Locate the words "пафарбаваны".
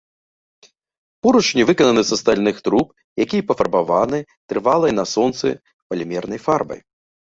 3.51-4.19